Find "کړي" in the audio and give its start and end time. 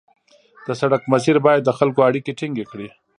2.71-2.87